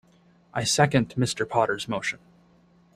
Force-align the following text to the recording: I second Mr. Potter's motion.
I 0.51 0.63
second 0.63 1.09
Mr. 1.09 1.47
Potter's 1.47 1.87
motion. 1.87 2.17